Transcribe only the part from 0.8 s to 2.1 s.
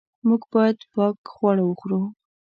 پاک خواړه وخورو.